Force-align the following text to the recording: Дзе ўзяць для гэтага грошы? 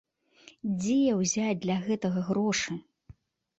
Дзе 0.79 0.95
ўзяць 1.19 1.61
для 1.67 1.77
гэтага 1.85 2.19
грошы? 2.33 2.71